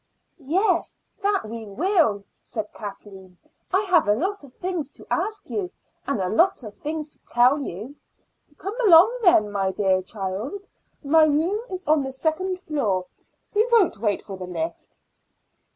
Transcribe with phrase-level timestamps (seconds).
[0.47, 3.37] "Yes, that we will," said Kathleen.
[3.71, 5.69] "I have a lot of things to ask you,
[6.07, 7.93] and a lot of things to tell you."
[8.57, 10.67] "Come along then, dear child.
[11.03, 13.05] My room is on the second floor;
[13.53, 14.97] we won't wait for the lift."